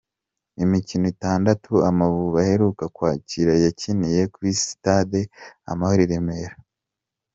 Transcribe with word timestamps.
Imikino 0.63 1.05
itandatu 1.13 1.71
Amavubi 1.89 2.37
aheruka 2.43 2.83
kwakira 2.95 3.51
yakiniye 3.63 4.21
kuri 4.33 4.49
sitade 4.63 5.19
Amahoro 5.71 5.99
i 6.05 6.09
Remera. 6.11 6.55